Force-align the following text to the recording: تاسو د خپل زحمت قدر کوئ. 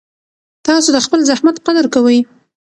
تاسو 0.67 0.89
د 0.93 0.97
خپل 1.05 1.19
زحمت 1.29 1.55
قدر 1.65 1.85
کوئ. 1.93 2.19